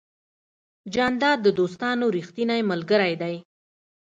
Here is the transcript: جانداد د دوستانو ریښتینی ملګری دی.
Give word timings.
جانداد 0.93 1.37
د 1.43 1.47
دوستانو 1.59 2.05
ریښتینی 2.17 2.61
ملګری 2.71 3.13
دی. 3.21 3.35